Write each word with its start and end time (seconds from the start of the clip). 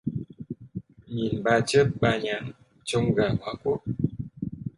Nhìn 1.07 1.43
ba 1.43 1.59
chớp 1.67 1.87
ba 2.01 2.17
nháng 2.23 2.51
trông 2.83 3.15
gà 3.15 3.29
hóa 3.41 3.53
cuốc 3.63 3.83